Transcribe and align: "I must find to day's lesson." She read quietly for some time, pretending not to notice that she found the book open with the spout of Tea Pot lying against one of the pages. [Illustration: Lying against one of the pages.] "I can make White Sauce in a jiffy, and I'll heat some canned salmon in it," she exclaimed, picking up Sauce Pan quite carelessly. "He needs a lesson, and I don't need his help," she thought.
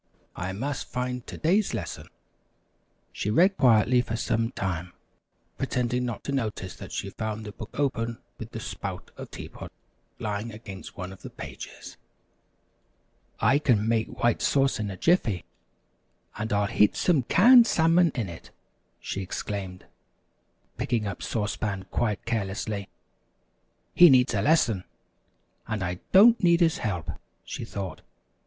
"I 0.35 0.51
must 0.51 0.87
find 0.89 1.27
to 1.27 1.37
day's 1.37 1.75
lesson." 1.75 2.07
She 3.11 3.29
read 3.29 3.55
quietly 3.55 4.01
for 4.01 4.15
some 4.15 4.49
time, 4.49 4.93
pretending 5.59 6.05
not 6.05 6.23
to 6.23 6.31
notice 6.31 6.75
that 6.77 6.91
she 6.91 7.11
found 7.11 7.45
the 7.45 7.51
book 7.51 7.69
open 7.79 8.17
with 8.39 8.49
the 8.49 8.59
spout 8.59 9.11
of 9.15 9.29
Tea 9.29 9.47
Pot 9.47 9.71
lying 10.17 10.51
against 10.51 10.97
one 10.97 11.13
of 11.13 11.21
the 11.21 11.29
pages. 11.29 11.97
[Illustration: 13.35 13.37
Lying 13.43 13.57
against 13.59 13.69
one 13.77 13.77
of 13.77 13.77
the 13.77 13.77
pages.] 13.77 13.77
"I 13.77 13.77
can 13.77 13.87
make 14.17 14.23
White 14.23 14.41
Sauce 14.41 14.79
in 14.79 14.89
a 14.89 14.97
jiffy, 14.97 15.45
and 16.35 16.51
I'll 16.51 16.65
heat 16.65 16.95
some 16.95 17.21
canned 17.21 17.67
salmon 17.67 18.11
in 18.15 18.27
it," 18.27 18.49
she 18.99 19.21
exclaimed, 19.21 19.85
picking 20.77 21.05
up 21.05 21.21
Sauce 21.21 21.55
Pan 21.55 21.85
quite 21.91 22.25
carelessly. 22.25 22.89
"He 23.93 24.09
needs 24.09 24.33
a 24.33 24.41
lesson, 24.41 24.83
and 25.67 25.83
I 25.83 25.99
don't 26.11 26.41
need 26.43 26.61
his 26.61 26.79
help," 26.79 27.11
she 27.45 27.63
thought. 27.65 28.01